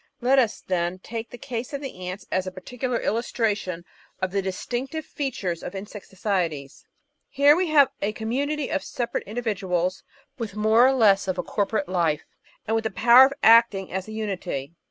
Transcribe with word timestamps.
Let 0.19 0.39
us, 0.39 0.61
then, 0.61 0.97
take 0.97 1.29
the 1.29 1.37
case 1.37 1.73
of 1.73 1.83
ants 1.83 2.25
as 2.31 2.47
a 2.47 2.51
par 2.51 2.63
ticular 2.63 3.03
illustration 3.05 3.85
of 4.19 4.31
the 4.31 4.41
distinctive 4.41 5.05
features 5.05 5.61
of 5.61 5.75
insect 5.75 6.07
societies. 6.07 6.85
Here 7.29 7.55
we 7.55 7.67
have 7.67 7.91
"a 8.01 8.11
community 8.11 8.69
of 8.69 8.83
separate 8.83 9.25
individuals 9.27 10.01
with 10.39 10.55
more 10.55 10.87
or 10.87 10.93
less 10.93 11.27
of 11.27 11.37
a 11.37 11.43
corporate 11.43 11.87
life, 11.87 12.25
and 12.67 12.73
with 12.73 12.85
the 12.85 12.89
power 12.89 13.25
of 13.27 13.33
acting 13.43 13.91
as 13.91 14.07
a 14.07 14.11
unity." 14.11 14.73